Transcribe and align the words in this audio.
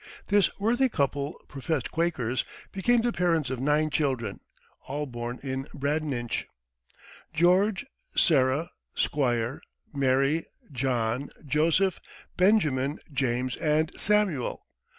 This 0.29 0.59
worthy 0.59 0.89
couple, 0.89 1.35
professed 1.47 1.91
Quakers, 1.91 2.43
became 2.71 3.01
the 3.01 3.11
parents 3.11 3.51
of 3.51 3.59
nine 3.59 3.91
children, 3.91 4.39
all 4.87 5.05
born 5.05 5.39
in 5.43 5.67
Bradninch 5.75 6.45
George, 7.35 7.85
Sarah, 8.17 8.71
Squire, 8.95 9.61
Mary, 9.93 10.47
John, 10.71 11.29
Joseph, 11.45 12.01
Benjamin, 12.35 12.97
James, 13.13 13.55
and 13.57 13.91
Samuel. 13.95 14.65